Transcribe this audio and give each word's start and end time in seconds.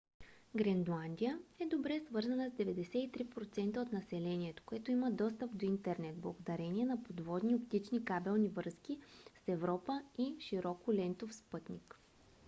гренландия 0.55 1.39
е 1.59 1.65
добре 1.65 1.99
свързана 1.99 2.49
с 2.49 2.53
93% 2.53 3.77
от 3.81 3.91
населението 3.91 4.63
което 4.65 4.91
има 4.91 5.11
достъп 5.11 5.57
до 5.57 5.65
интернет 5.65 6.17
благодарение 6.19 6.85
на 6.85 7.03
подводни 7.03 7.55
оптични 7.55 8.05
кабелни 8.05 8.49
връзки 8.49 8.99
с 9.43 9.47
европа 9.47 10.03
и 10.17 10.35
широколентов 10.39 11.35
спътник 11.35 11.99